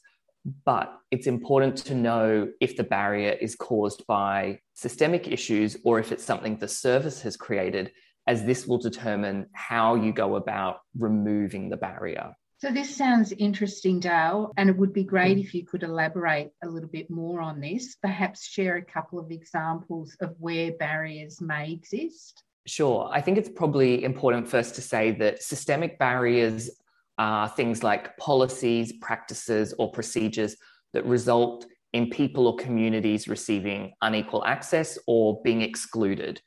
But 0.66 0.92
it's 1.12 1.28
important 1.28 1.78
to 1.78 1.94
know 1.94 2.48
if 2.62 2.78
the 2.78 2.84
barrier 2.84 3.32
is 3.32 3.56
caused 3.56 4.08
by 4.08 4.60
systemic 4.74 5.28
issues 5.28 5.78
or 5.84 6.00
if 6.00 6.12
it's 6.12 6.24
something 6.24 6.58
the 6.58 6.68
service 6.68 7.22
has 7.22 7.36
created, 7.36 7.92
as 8.26 8.46
this 8.46 8.66
will 8.66 8.78
determine 8.78 9.48
how 9.54 9.96
you 9.96 10.14
go 10.14 10.36
about 10.36 10.78
removing 10.98 11.70
the 11.70 11.78
barrier. 11.78 12.34
So, 12.62 12.72
this 12.72 12.94
sounds 12.94 13.32
interesting, 13.32 14.02
Dale, 14.02 14.52
and 14.58 14.70
it 14.70 14.76
would 14.76 14.92
be 14.92 15.06
great 15.06 15.38
mm. 15.38 15.42
if 15.42 15.56
you 15.56 15.66
could 15.66 15.84
elaborate 15.84 16.52
a 16.62 16.68
little 16.68 16.90
bit 16.90 17.10
more 17.10 17.40
on 17.40 17.62
this. 17.62 17.96
Perhaps 17.96 18.46
share 18.46 18.76
a 18.76 18.84
couple 18.84 19.18
of 19.18 19.32
examples 19.32 20.18
of 20.20 20.36
where 20.40 20.74
barriers 20.74 21.40
may 21.40 21.72
exist. 21.72 22.44
Sure. 22.68 23.10
I 23.14 23.22
think 23.22 23.38
it's 23.38 23.50
probably 23.50 24.04
important 24.04 24.50
first 24.50 24.76
to 24.76 24.82
say 24.82 25.12
that 25.12 25.42
systemic 25.42 25.98
barriers 25.98 26.70
are 27.18 27.48
things 27.48 27.82
like 27.82 28.18
policies, 28.18 28.92
practices, 29.02 29.74
or 29.80 29.90
procedures 29.92 30.58
that 30.92 31.06
result 31.06 31.66
in 31.94 32.10
people 32.10 32.46
or 32.46 32.58
communities 32.58 33.30
receiving 33.30 33.94
unequal 34.02 34.44
access 34.44 35.00
or 35.08 35.42
being 35.44 35.62
excluded. 35.62 36.42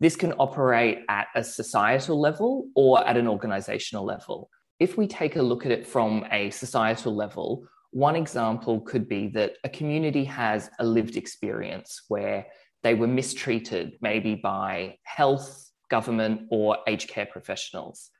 This 0.00 0.16
can 0.16 0.32
operate 0.32 1.04
at 1.08 1.28
a 1.36 1.44
societal 1.44 2.20
level 2.20 2.66
or 2.74 3.06
at 3.06 3.16
an 3.16 3.28
organizational 3.28 4.04
level. 4.04 4.50
If 4.82 4.98
we 4.98 5.06
take 5.06 5.36
a 5.36 5.42
look 5.42 5.64
at 5.64 5.70
it 5.70 5.86
from 5.86 6.26
a 6.32 6.50
societal 6.50 7.14
level, 7.14 7.64
one 7.92 8.16
example 8.16 8.80
could 8.80 9.08
be 9.08 9.28
that 9.28 9.52
a 9.62 9.68
community 9.68 10.24
has 10.24 10.70
a 10.80 10.84
lived 10.84 11.16
experience 11.16 12.02
where 12.08 12.48
they 12.82 12.94
were 12.94 13.06
mistreated, 13.06 13.92
maybe 14.00 14.34
by 14.34 14.96
health, 15.04 15.70
government, 15.88 16.48
or 16.50 16.78
aged 16.88 17.08
care 17.08 17.26
professionals. 17.26 18.10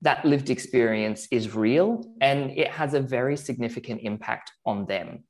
That 0.00 0.24
lived 0.24 0.48
experience 0.48 1.26
is 1.32 1.56
real 1.56 2.04
and 2.20 2.52
it 2.52 2.68
has 2.68 2.94
a 2.94 3.00
very 3.00 3.36
significant 3.36 4.02
impact 4.04 4.52
on 4.64 4.86
them. 4.86 5.24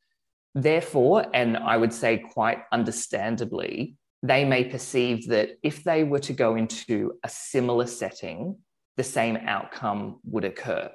Therefore, 0.55 1.25
and 1.33 1.57
I 1.57 1.79
would 1.79 1.95
say 1.95 2.19
quite 2.19 2.65
understandably, 2.71 3.97
they 4.23 4.45
may 4.45 4.65
perceive 4.65 5.27
that 5.29 5.53
if 5.63 5.85
they 5.85 6.05
were 6.05 6.25
to 6.29 6.35
go 6.35 6.57
into 6.57 7.15
a 7.25 7.31
similar 7.31 7.87
setting 7.87 8.59
the 8.97 9.05
same 9.05 9.37
outcome 9.37 10.21
would 10.25 10.45
occur. 10.45 10.91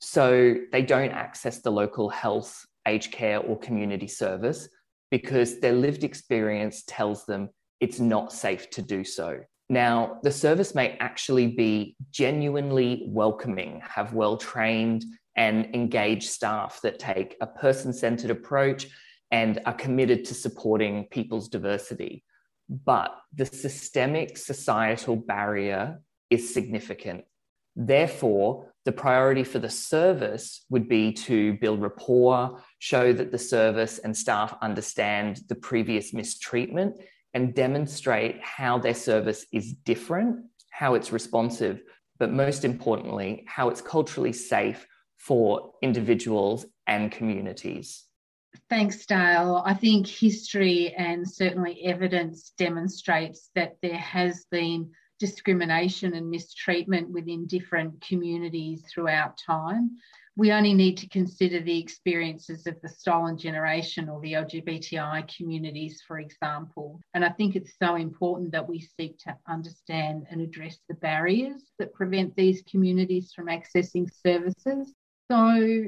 So 0.00 0.54
they 0.72 0.82
don't 0.82 1.12
access 1.12 1.60
the 1.60 1.70
local 1.70 2.08
health, 2.08 2.64
aged 2.86 3.12
care, 3.12 3.38
or 3.40 3.58
community 3.58 4.08
service 4.08 4.68
because 5.10 5.60
their 5.60 5.72
lived 5.72 6.04
experience 6.04 6.84
tells 6.86 7.26
them 7.26 7.50
it's 7.80 8.00
not 8.00 8.32
safe 8.32 8.70
to 8.70 8.82
do 8.82 9.04
so. 9.04 9.40
Now, 9.68 10.18
the 10.22 10.32
service 10.32 10.74
may 10.74 10.96
actually 10.98 11.48
be 11.48 11.96
genuinely 12.10 13.04
welcoming, 13.06 13.80
have 13.84 14.14
well 14.14 14.36
trained 14.36 15.04
and 15.36 15.74
engaged 15.74 16.28
staff 16.28 16.80
that 16.82 16.98
take 16.98 17.36
a 17.40 17.46
person 17.46 17.92
centered 17.92 18.30
approach 18.30 18.88
and 19.30 19.60
are 19.66 19.74
committed 19.74 20.24
to 20.24 20.34
supporting 20.34 21.06
people's 21.10 21.48
diversity. 21.48 22.24
But 22.68 23.14
the 23.34 23.46
systemic 23.46 24.36
societal 24.38 25.16
barrier 25.16 26.00
is 26.30 26.52
significant. 26.54 27.24
Therefore, 27.76 28.72
the 28.84 28.92
priority 28.92 29.44
for 29.44 29.58
the 29.58 29.70
service 29.70 30.64
would 30.70 30.88
be 30.88 31.12
to 31.12 31.54
build 31.54 31.82
rapport, 31.82 32.62
show 32.78 33.12
that 33.12 33.30
the 33.30 33.38
service 33.38 33.98
and 33.98 34.16
staff 34.16 34.56
understand 34.62 35.40
the 35.48 35.54
previous 35.54 36.12
mistreatment, 36.14 36.96
and 37.34 37.54
demonstrate 37.54 38.40
how 38.42 38.78
their 38.78 38.94
service 38.94 39.46
is 39.52 39.74
different, 39.84 40.44
how 40.70 40.94
it's 40.94 41.12
responsive, 41.12 41.82
but 42.18 42.32
most 42.32 42.64
importantly, 42.64 43.44
how 43.46 43.68
it's 43.68 43.80
culturally 43.80 44.32
safe 44.32 44.86
for 45.18 45.72
individuals 45.82 46.66
and 46.86 47.12
communities. 47.12 48.04
Thanks, 48.68 49.06
Dale. 49.06 49.62
I 49.64 49.74
think 49.74 50.06
history 50.06 50.92
and 50.96 51.28
certainly 51.28 51.84
evidence 51.84 52.52
demonstrates 52.58 53.50
that 53.54 53.76
there 53.80 53.96
has 53.98 54.44
been 54.50 54.90
discrimination 55.20 56.14
and 56.14 56.28
mistreatment 56.28 57.10
within 57.10 57.46
different 57.46 58.00
communities 58.00 58.82
throughout 58.92 59.38
time. 59.38 59.90
We 60.36 60.52
only 60.52 60.72
need 60.72 60.96
to 60.98 61.08
consider 61.08 61.60
the 61.60 61.78
experiences 61.78 62.66
of 62.66 62.80
the 62.80 62.88
stolen 62.88 63.36
generation 63.36 64.08
or 64.08 64.20
the 64.20 64.32
LGBTI 64.32 65.36
communities, 65.36 66.02
for 66.08 66.18
example. 66.18 67.00
And 67.12 67.24
I 67.24 67.28
think 67.28 67.54
it's 67.54 67.74
so 67.78 67.96
important 67.96 68.50
that 68.52 68.66
we 68.66 68.80
seek 68.80 69.18
to 69.18 69.36
understand 69.46 70.26
and 70.30 70.40
address 70.40 70.78
the 70.88 70.94
barriers 70.94 71.62
that 71.78 71.92
prevent 71.92 72.34
these 72.36 72.62
communities 72.70 73.32
from 73.36 73.46
accessing 73.46 74.08
services. 74.26 74.94
So, 75.30 75.84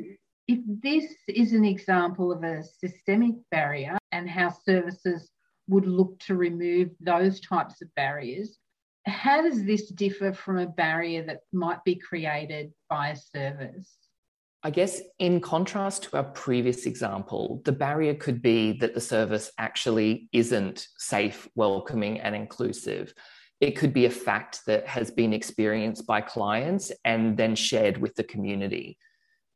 if 0.48 0.58
this 0.66 1.14
is 1.28 1.54
an 1.54 1.64
example 1.64 2.30
of 2.30 2.44
a 2.44 2.62
systemic 2.62 3.36
barrier 3.50 3.96
and 4.10 4.28
how 4.28 4.50
services 4.50 5.30
would 5.68 5.86
look 5.86 6.18
to 6.18 6.34
remove 6.34 6.90
those 7.00 7.40
types 7.40 7.80
of 7.80 7.94
barriers, 7.94 8.58
how 9.06 9.42
does 9.42 9.64
this 9.64 9.88
differ 9.88 10.32
from 10.32 10.58
a 10.58 10.66
barrier 10.66 11.24
that 11.24 11.40
might 11.52 11.82
be 11.84 11.96
created 11.96 12.72
by 12.88 13.10
a 13.10 13.16
service? 13.16 13.96
I 14.64 14.70
guess, 14.70 15.02
in 15.18 15.40
contrast 15.40 16.04
to 16.04 16.16
our 16.18 16.24
previous 16.24 16.86
example, 16.86 17.62
the 17.64 17.72
barrier 17.72 18.14
could 18.14 18.40
be 18.40 18.72
that 18.78 18.94
the 18.94 19.00
service 19.00 19.50
actually 19.58 20.28
isn't 20.32 20.86
safe, 20.98 21.48
welcoming, 21.56 22.20
and 22.20 22.36
inclusive. 22.36 23.12
It 23.60 23.72
could 23.72 23.92
be 23.92 24.06
a 24.06 24.10
fact 24.10 24.60
that 24.66 24.86
has 24.86 25.10
been 25.10 25.32
experienced 25.32 26.06
by 26.06 26.20
clients 26.20 26.92
and 27.04 27.36
then 27.36 27.56
shared 27.56 27.98
with 27.98 28.14
the 28.14 28.24
community. 28.24 28.98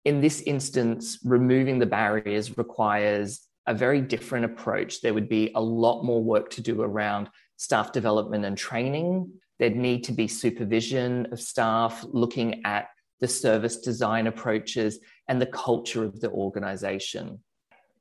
In 0.05 0.21
this 0.21 0.41
instance, 0.43 1.19
removing 1.25 1.79
the 1.79 1.87
barriers 1.87 2.59
requires 2.59 3.47
a 3.69 3.75
very 3.75 4.00
different 4.00 4.45
approach. 4.45 5.00
There 5.00 5.15
would 5.15 5.29
be 5.29 5.53
a 5.55 5.61
lot 5.61 6.03
more 6.03 6.23
work 6.23 6.50
to 6.50 6.61
do 6.61 6.83
around 6.83 7.29
staff 7.56 7.92
development 7.92 8.44
and 8.44 8.56
training. 8.56 9.32
There'd 9.58 9.76
need 9.76 10.04
to 10.04 10.12
be 10.12 10.28
supervision 10.28 11.28
of 11.32 11.40
staff 11.40 12.04
looking 12.08 12.64
at 12.64 12.88
the 13.20 13.28
service 13.28 13.78
design 13.78 14.26
approaches 14.26 14.98
and 15.28 15.40
the 15.40 15.46
culture 15.46 16.04
of 16.04 16.20
the 16.20 16.30
organization. 16.30 17.40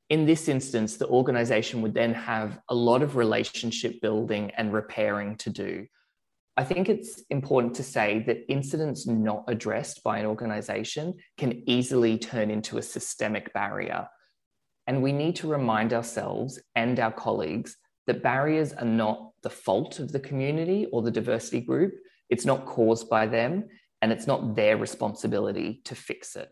In 0.10 0.26
this 0.26 0.48
instance, 0.48 0.98
the 0.98 1.08
organization 1.08 1.82
would 1.82 1.94
then 1.94 2.14
have 2.14 2.60
a 2.70 2.76
lot 2.76 3.02
of 3.02 3.16
relationship 3.16 4.02
building 4.02 4.52
and 4.58 4.72
repairing 4.72 5.38
to 5.38 5.50
do. 5.50 5.88
I 6.58 6.64
think 6.64 6.88
it's 6.88 7.22
important 7.30 7.76
to 7.76 7.84
say 7.84 8.24
that 8.28 8.50
incidents 8.50 9.08
not 9.08 9.44
addressed 9.48 10.04
by 10.04 10.20
an 10.20 10.26
organization 10.26 11.16
can 11.38 11.68
easily 11.68 12.18
turn 12.18 12.52
into 12.52 12.78
a 12.78 12.82
systemic 12.82 13.52
barrier. 13.54 14.08
And 14.88 15.02
we 15.02 15.12
need 15.12 15.36
to 15.38 15.48
remind 15.48 15.92
ourselves 15.92 16.60
and 16.76 17.00
our 17.00 17.12
colleagues 17.12 17.76
that 18.08 18.24
barriers 18.24 18.74
are 18.74 18.86
not 18.86 19.32
the 19.44 19.50
fault 19.50 20.00
of 20.00 20.12
the 20.12 20.20
community 20.20 20.88
or 20.92 21.02
the 21.02 21.12
diversity 21.12 21.62
group. 21.62 21.94
It's 22.30 22.46
not 22.46 22.66
caused 22.66 23.10
by 23.10 23.28
them, 23.28 23.66
and 24.02 24.12
it's 24.12 24.28
not 24.28 24.56
their 24.56 24.78
responsibility 24.78 25.82
to 25.86 25.96
fix 25.96 26.36
it. 26.36 26.50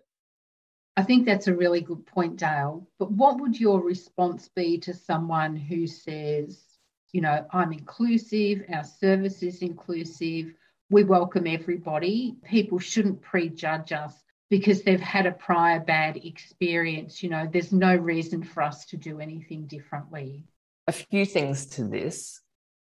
I 0.96 1.04
think 1.04 1.26
that's 1.26 1.48
a 1.48 1.56
really 1.56 1.82
good 1.82 2.06
point, 2.06 2.38
Dale. 2.38 2.88
But 3.00 3.12
what 3.12 3.40
would 3.40 3.60
your 3.60 3.82
response 3.82 4.50
be 4.56 4.78
to 4.80 4.94
someone 4.94 5.56
who 5.56 5.88
says, 5.88 6.64
you 7.12 7.22
know, 7.22 7.46
I'm 7.52 7.74
inclusive, 7.74 8.64
our 8.72 8.84
service 8.84 9.42
is 9.42 9.62
inclusive, 9.62 10.54
we 10.92 11.04
welcome 11.04 11.48
everybody. 11.48 12.36
People 12.46 12.78
shouldn't 12.78 13.22
prejudge 13.22 13.92
us 13.92 14.14
because 14.52 14.84
they've 14.84 15.00
had 15.00 15.26
a 15.26 15.32
prior 15.32 15.80
bad 15.80 16.18
experience. 16.18 17.24
You 17.24 17.30
know, 17.30 17.50
there's 17.52 17.72
no 17.72 17.96
reason 17.96 18.44
for 18.44 18.62
us 18.62 18.86
to 18.88 18.98
do 18.98 19.20
anything 19.20 19.66
differently. 19.66 20.44
A 20.88 20.92
few 20.92 21.26
things 21.26 21.66
to 21.68 21.86
this. 21.86 22.42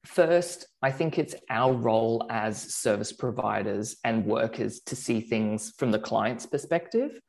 First, 0.05 0.67
I 0.83 0.91
think 0.91 1.19
it's 1.19 1.35
our 1.49 1.73
role 1.73 2.27
as 2.31 2.75
service 2.75 3.13
providers 3.13 3.97
and 4.03 4.27
workers 4.27 4.81
to 4.87 4.97
see 4.97 5.21
things 5.21 5.73
from 5.77 5.91
the 5.91 5.99
client's 5.99 6.47
perspective. 6.47 7.21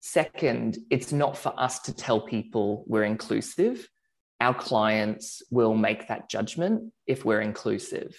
Second, 0.00 0.78
it's 0.90 1.12
not 1.12 1.36
for 1.36 1.52
us 1.58 1.80
to 1.80 1.94
tell 1.94 2.20
people 2.20 2.84
we're 2.86 3.04
inclusive 3.04 3.88
our 4.40 4.54
clients 4.54 5.42
will 5.50 5.74
make 5.74 6.08
that 6.08 6.28
judgment 6.28 6.92
if 7.06 7.24
we're 7.24 7.40
inclusive. 7.40 8.14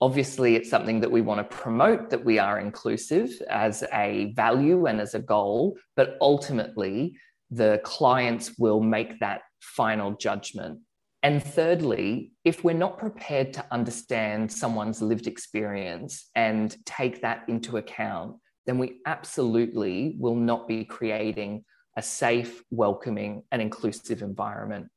Obviously, 0.00 0.54
it's 0.54 0.70
something 0.70 1.00
that 1.00 1.10
we 1.10 1.20
want 1.20 1.38
to 1.38 1.56
promote 1.56 2.10
that 2.10 2.24
we 2.24 2.38
are 2.38 2.60
inclusive 2.60 3.30
as 3.50 3.82
a 3.92 4.32
value 4.36 4.86
and 4.86 5.00
as 5.00 5.14
a 5.14 5.18
goal, 5.18 5.76
but 5.96 6.16
ultimately, 6.20 7.16
the 7.50 7.80
clients 7.82 8.56
will 8.58 8.80
make 8.80 9.18
that 9.18 9.40
final 9.60 10.12
judgment. 10.12 10.78
And 11.22 11.42
thirdly, 11.42 12.32
if 12.44 12.62
we're 12.62 12.74
not 12.74 12.98
prepared 12.98 13.52
to 13.54 13.66
understand 13.70 14.52
someone's 14.52 15.02
lived 15.02 15.26
experience 15.26 16.30
and 16.34 16.74
take 16.86 17.22
that 17.22 17.44
into 17.48 17.76
account, 17.76 18.36
then 18.66 18.78
we 18.78 19.00
absolutely 19.06 20.16
will 20.18 20.36
not 20.36 20.68
be 20.68 20.84
creating 20.84 21.64
a 21.96 22.02
safe, 22.02 22.62
welcoming, 22.70 23.42
and 23.50 23.60
inclusive 23.60 24.22
environment 24.22 24.88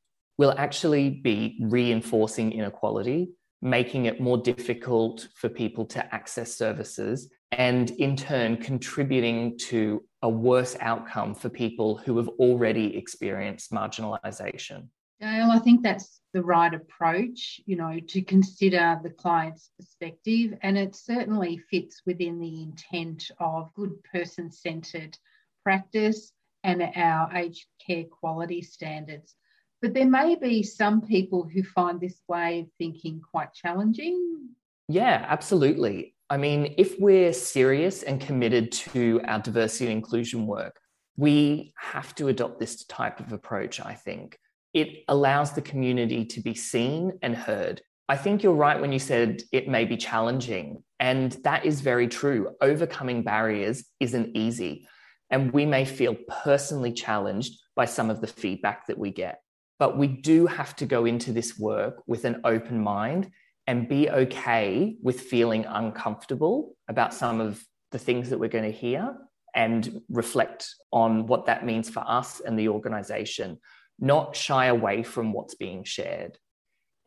We'll 0.42 0.58
actually 0.58 1.12
be 1.12 1.60
reinforcing 1.62 2.52
inequality, 2.52 3.30
making 3.62 4.06
it 4.06 4.20
more 4.20 4.40
difficult 4.40 5.28
for 5.36 5.50
people 5.50 5.86
to 5.86 6.16
access 6.16 6.56
services, 6.56 7.30
and 7.52 7.92
in 7.92 8.16
turn, 8.16 8.58
contributing 8.58 9.56
to 9.70 10.04
a 10.24 10.30
worse 10.30 10.76
outcome 10.80 11.36
for 11.36 11.50
people 11.50 11.98
who 11.98 12.18
have 12.18 12.28
already 12.40 12.98
experienced 12.98 13.72
marginalization. 13.72 14.88
Dale, 15.22 15.52
I 15.52 15.60
think 15.60 15.84
that's 15.84 16.20
the 16.34 16.42
right 16.42 16.74
approach, 16.74 17.62
you 17.68 17.76
know, 17.76 18.00
to 18.08 18.24
consider 18.24 19.00
the 19.04 19.12
client's 19.12 19.70
perspective. 19.78 20.58
And 20.64 20.80
it 20.80 20.96
certainly 20.96 21.62
fits 21.70 22.02
within 22.08 22.40
the 22.40 22.64
intent 22.64 23.30
of 23.40 23.72
good 23.76 24.04
person 24.04 24.52
centered 24.52 25.16
practice 25.64 26.32
and 26.64 26.82
our 26.96 27.32
aged 27.36 27.68
care 27.86 28.06
quality 28.06 28.64
standards. 28.64 29.36
But 29.80 29.94
there 29.94 30.10
may 30.10 30.36
be 30.36 30.64
some 30.64 31.02
people 31.02 31.48
who 31.48 31.62
find 31.64 32.02
this 32.02 32.20
way 32.28 32.62
of 32.62 32.68
thinking 32.80 33.22
quite 33.32 33.54
challenging. 33.54 34.50
Yeah, 34.88 35.24
absolutely. 35.28 36.16
I 36.32 36.38
mean, 36.38 36.74
if 36.78 37.00
we're 37.00 37.34
serious 37.34 38.02
and 38.02 38.20
committed 38.20 38.72
to 38.72 39.22
our 39.26 39.40
diversity 39.40 39.86
and 39.86 39.94
inclusion 39.94 40.48
work, 40.48 40.80
we 41.16 41.74
have 41.78 42.16
to 42.16 42.30
adopt 42.30 42.60
this 42.60 42.86
type 42.86 43.20
of 43.20 43.34
approach, 43.34 43.80
I 43.80 43.94
think. 43.94 44.40
It 44.74 45.04
allows 45.08 45.54
the 45.54 45.62
community 45.62 46.26
to 46.26 46.42
be 46.42 46.54
seen 46.54 47.20
and 47.22 47.36
heard. 47.36 47.82
I 48.08 48.18
think 48.18 48.44
you're 48.44 48.54
right 48.54 48.80
when 48.80 48.92
you 48.92 49.00
said 49.00 49.42
it 49.52 49.68
may 49.68 49.86
be 49.86 49.98
challenging. 49.98 50.84
And 51.00 51.32
that 51.44 51.66
is 51.66 51.82
very 51.82 52.08
true. 52.08 52.56
Overcoming 52.62 53.24
barriers 53.24 53.86
isn't 54.00 54.36
easy. 54.36 54.88
And 55.30 55.52
we 55.52 55.66
may 55.66 55.86
feel 55.86 56.16
personally 56.44 56.92
challenged 56.92 57.58
by 57.76 57.86
some 57.86 58.10
of 58.10 58.22
the 58.22 58.28
feedback 58.28 58.88
that 58.88 58.98
we 58.98 59.12
get. 59.12 59.42
But 59.80 59.98
we 59.98 60.08
do 60.08 60.46
have 60.46 60.76
to 60.76 60.86
go 60.86 61.06
into 61.06 61.32
this 61.32 61.58
work 61.58 62.04
with 62.06 62.26
an 62.26 62.42
open 62.44 62.80
mind 62.84 63.32
and 63.66 63.88
be 63.88 64.10
okay 64.10 64.96
with 65.02 65.22
feeling 65.22 65.66
uncomfortable 65.66 66.76
about 66.88 67.14
some 67.14 67.40
of 67.40 67.64
the 67.92 68.00
things 68.00 68.30
that 68.30 68.40
we're 68.40 68.50
going 68.50 68.72
to 68.72 68.78
hear 68.78 69.16
and 69.56 70.02
reflect 70.10 70.76
on 70.92 71.28
what 71.28 71.46
that 71.46 71.66
means 71.66 71.90
for 71.90 72.04
us 72.06 72.42
and 72.42 72.58
the 72.60 72.68
organization, 72.68 73.58
not 74.02 74.36
shy 74.36 74.66
away 74.66 75.04
from 75.04 75.32
what's 75.32 75.56
being 75.56 75.84
shared. 75.84 76.38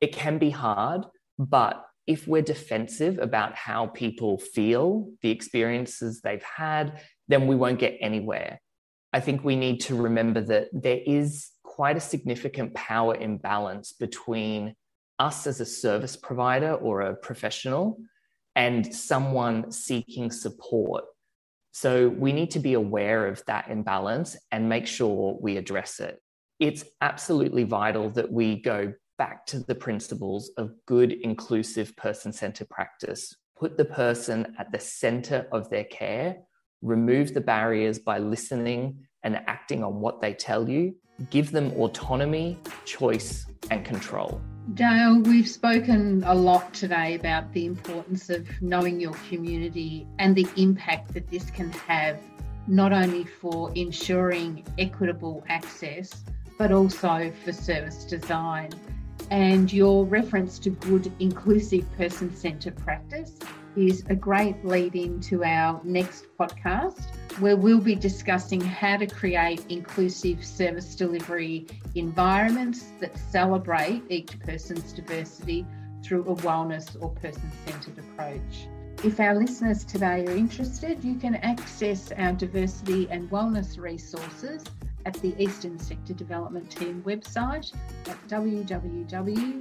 It 0.00 0.14
can 0.14 0.38
be 0.38 0.50
hard, 0.50 1.04
but 1.38 1.84
if 2.06 2.26
we're 2.28 2.42
defensive 2.42 3.18
about 3.18 3.54
how 3.54 3.86
people 3.86 4.38
feel, 4.38 5.10
the 5.22 5.30
experiences 5.30 6.20
they've 6.20 6.42
had, 6.42 7.00
then 7.28 7.46
we 7.46 7.56
won't 7.56 7.78
get 7.78 7.96
anywhere. 8.00 8.60
I 9.12 9.20
think 9.20 9.44
we 9.44 9.56
need 9.56 9.80
to 9.82 9.96
remember 9.96 10.40
that 10.42 10.68
there 10.72 11.00
is 11.04 11.50
quite 11.62 11.96
a 11.96 12.00
significant 12.00 12.74
power 12.74 13.14
imbalance 13.14 13.92
between 13.92 14.74
us 15.18 15.46
as 15.46 15.60
a 15.60 15.66
service 15.66 16.16
provider 16.16 16.74
or 16.74 17.00
a 17.00 17.16
professional 17.16 17.98
and 18.54 18.94
someone 18.94 19.72
seeking 19.72 20.30
support. 20.30 21.04
So 21.72 22.08
we 22.08 22.32
need 22.32 22.52
to 22.52 22.60
be 22.60 22.74
aware 22.74 23.26
of 23.26 23.42
that 23.46 23.68
imbalance 23.68 24.36
and 24.52 24.68
make 24.68 24.86
sure 24.86 25.36
we 25.40 25.56
address 25.56 25.98
it. 25.98 26.20
It's 26.64 26.82
absolutely 27.02 27.64
vital 27.64 28.08
that 28.12 28.32
we 28.32 28.62
go 28.62 28.94
back 29.18 29.44
to 29.48 29.58
the 29.58 29.74
principles 29.74 30.50
of 30.56 30.72
good, 30.86 31.12
inclusive, 31.12 31.94
person 31.94 32.32
centered 32.32 32.70
practice. 32.70 33.36
Put 33.54 33.76
the 33.76 33.84
person 33.84 34.54
at 34.58 34.72
the 34.72 34.80
center 34.80 35.46
of 35.52 35.68
their 35.68 35.84
care, 35.84 36.38
remove 36.80 37.34
the 37.34 37.42
barriers 37.42 37.98
by 37.98 38.16
listening 38.16 38.96
and 39.24 39.42
acting 39.46 39.84
on 39.84 40.00
what 40.00 40.22
they 40.22 40.32
tell 40.32 40.66
you, 40.66 40.94
give 41.28 41.50
them 41.50 41.70
autonomy, 41.72 42.58
choice, 42.86 43.44
and 43.70 43.84
control. 43.84 44.40
Dale, 44.72 45.20
we've 45.20 45.46
spoken 45.46 46.24
a 46.24 46.34
lot 46.34 46.72
today 46.72 47.14
about 47.14 47.52
the 47.52 47.66
importance 47.66 48.30
of 48.30 48.48
knowing 48.62 48.98
your 48.98 49.12
community 49.28 50.06
and 50.18 50.34
the 50.34 50.48
impact 50.56 51.12
that 51.12 51.28
this 51.28 51.50
can 51.50 51.70
have, 51.72 52.18
not 52.66 52.94
only 52.94 53.24
for 53.24 53.70
ensuring 53.74 54.64
equitable 54.78 55.44
access, 55.50 56.24
but 56.58 56.72
also 56.72 57.32
for 57.44 57.52
service 57.52 58.04
design. 58.04 58.70
And 59.30 59.72
your 59.72 60.04
reference 60.04 60.58
to 60.60 60.70
good, 60.70 61.10
inclusive, 61.18 61.90
person 61.96 62.34
centred 62.34 62.76
practice 62.76 63.38
is 63.76 64.04
a 64.08 64.14
great 64.14 64.64
lead 64.64 64.94
in 64.94 65.20
to 65.20 65.42
our 65.44 65.80
next 65.82 66.26
podcast, 66.38 67.06
where 67.40 67.56
we'll 67.56 67.80
be 67.80 67.94
discussing 67.94 68.60
how 68.60 68.96
to 68.96 69.06
create 69.06 69.64
inclusive 69.68 70.44
service 70.44 70.94
delivery 70.94 71.66
environments 71.94 72.92
that 73.00 73.16
celebrate 73.18 74.02
each 74.08 74.38
person's 74.40 74.92
diversity 74.92 75.66
through 76.04 76.22
a 76.22 76.36
wellness 76.36 76.96
or 77.02 77.10
person 77.10 77.50
centred 77.66 77.98
approach. 77.98 78.68
If 79.02 79.18
our 79.18 79.34
listeners 79.34 79.84
today 79.84 80.24
are 80.26 80.36
interested, 80.36 81.02
you 81.02 81.16
can 81.16 81.34
access 81.36 82.12
our 82.12 82.32
diversity 82.32 83.08
and 83.10 83.28
wellness 83.30 83.78
resources 83.78 84.64
at 85.06 85.14
the 85.14 85.34
Eastern 85.38 85.78
Sector 85.78 86.14
Development 86.14 86.70
Team 86.70 87.02
website 87.06 87.72
at 88.08 88.28
www.esdt.com.au. 88.28 89.60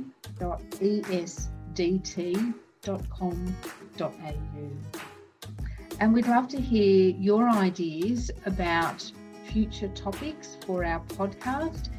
And 6.00 6.14
we'd 6.14 6.28
love 6.28 6.48
to 6.50 6.60
hear 6.60 7.16
your 7.18 7.50
ideas 7.50 8.32
about 8.46 9.12
future 9.46 9.90
topics 9.90 10.58
for 10.66 10.84
our 10.84 11.00
podcast. 11.02 11.90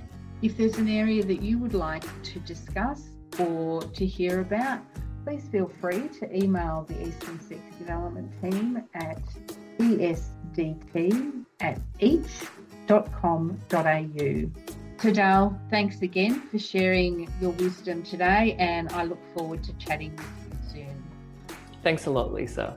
If 0.42 0.56
there's 0.56 0.78
an 0.78 0.88
area 0.88 1.24
that 1.24 1.40
you 1.40 1.58
would 1.58 1.74
like 1.74 2.04
to 2.24 2.40
discuss 2.40 3.10
or 3.38 3.82
to 3.82 4.04
hear 4.06 4.40
about, 4.40 4.80
please 5.24 5.48
feel 5.50 5.70
free 5.80 6.08
to 6.20 6.36
email 6.36 6.84
the 6.86 7.00
Eastern 7.08 7.40
Sector 7.40 7.78
Development 7.78 8.30
Team 8.42 8.82
at 8.94 9.22
esdt 9.78 11.44
at 11.60 11.78
each.com.au. 12.84 14.50
Tadal, 14.98 15.58
thanks 15.70 16.02
again 16.02 16.40
for 16.48 16.58
sharing 16.58 17.28
your 17.40 17.50
wisdom 17.52 18.02
today, 18.02 18.56
and 18.58 18.90
I 18.92 19.04
look 19.04 19.18
forward 19.36 19.62
to 19.64 19.72
chatting 19.74 20.14
with 20.16 20.72
you 20.74 20.84
soon. 20.86 21.56
Thanks 21.82 22.06
a 22.06 22.10
lot, 22.10 22.32
Lisa. 22.32 22.76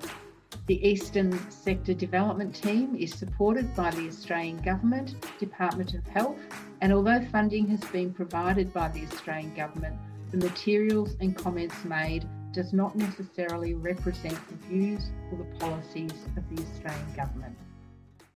The 0.65 0.85
Eastern 0.85 1.39
Sector 1.49 1.93
Development 1.93 2.53
Team 2.53 2.95
is 2.95 3.13
supported 3.13 3.73
by 3.75 3.91
the 3.91 4.07
Australian 4.07 4.57
Government, 4.57 5.15
Department 5.39 5.93
of 5.93 6.05
Health, 6.07 6.37
and 6.81 6.91
although 6.91 7.23
funding 7.31 7.67
has 7.69 7.79
been 7.91 8.13
provided 8.13 8.73
by 8.73 8.89
the 8.89 9.03
Australian 9.03 9.53
Government, 9.55 9.95
the 10.31 10.37
materials 10.37 11.15
and 11.21 11.37
comments 11.37 11.85
made 11.85 12.27
does 12.51 12.73
not 12.73 12.95
necessarily 12.95 13.75
represent 13.75 14.37
the 14.49 14.55
views 14.67 15.11
or 15.31 15.37
the 15.37 15.59
policies 15.59 16.11
of 16.35 16.43
the 16.49 16.61
Australian 16.63 17.13
Government. 17.15 17.55